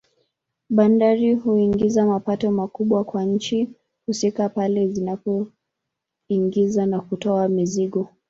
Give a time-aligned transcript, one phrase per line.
[0.69, 3.69] Bandari huingiza mapato makubwa kwa nchi
[4.05, 8.09] husika pale zinapoingiza na kutoa mizigo